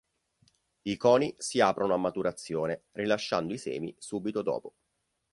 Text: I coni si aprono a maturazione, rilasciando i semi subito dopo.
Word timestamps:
I 0.81 0.97
coni 0.97 1.35
si 1.37 1.59
aprono 1.59 1.93
a 1.93 1.97
maturazione, 1.97 2.85
rilasciando 2.93 3.53
i 3.53 3.59
semi 3.59 3.93
subito 3.99 4.41
dopo. 4.41 4.73